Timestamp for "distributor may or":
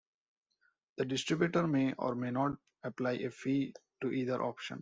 1.05-2.15